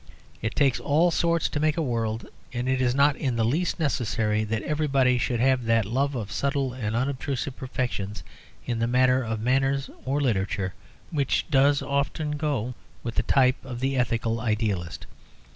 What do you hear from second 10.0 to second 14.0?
or literature which does often go with the type of the